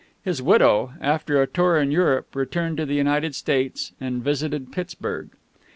[0.23, 5.29] His widow, after a tour in Europe, returned to the United States and visited Pittsburg.